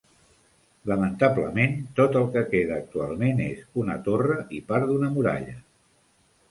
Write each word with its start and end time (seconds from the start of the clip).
Lamentablement, 0.91 1.75
tot 1.99 2.17
el 2.21 2.25
que 2.37 2.43
queda 2.55 2.81
actualment 2.85 3.45
és 3.49 3.63
una 3.83 4.01
torre 4.09 4.41
i 4.61 4.65
part 4.73 4.93
d'una 4.93 5.13
muralla. 5.19 5.57